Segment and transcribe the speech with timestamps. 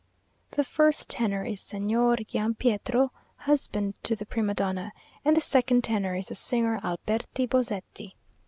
[0.49, 4.93] The first tenor is Signor Giampietro, husband to the prima donna;
[5.23, 8.15] and the second tenor is the Signor Alberti Bozetti.